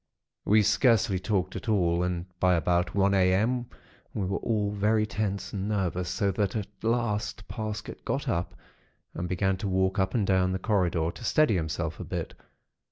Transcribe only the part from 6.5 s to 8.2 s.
at last, Parsket